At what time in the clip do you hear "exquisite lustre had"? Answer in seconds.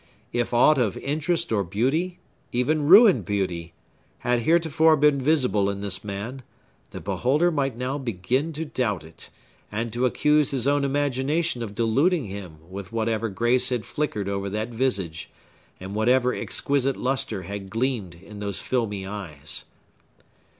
16.33-17.69